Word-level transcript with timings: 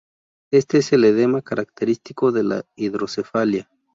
Este 0.49 0.79
es 0.79 0.91
el 0.93 1.03
edema 1.03 1.43
característico 1.43 2.31
de 2.31 2.41
la 2.43 2.65
hidrocefalia. 2.75 3.69